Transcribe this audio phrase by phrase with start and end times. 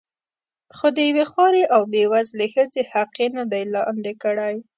[0.75, 4.55] خو د یوې خوارې او بې وزلې ښځې حق یې نه دی لاندې کړی.